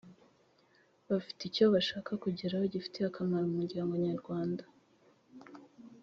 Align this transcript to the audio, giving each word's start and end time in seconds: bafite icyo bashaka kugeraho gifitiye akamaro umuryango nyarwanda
bafite 1.09 1.41
icyo 1.49 1.65
bashaka 1.73 2.11
kugeraho 2.23 2.65
gifitiye 2.73 3.05
akamaro 3.07 3.45
umuryango 3.47 3.93
nyarwanda 4.07 4.63